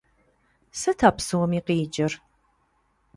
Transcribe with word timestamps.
Сыт 0.79 0.99
а 1.07 1.09
псоми 1.15 1.59
къикӏыр?! 1.65 2.13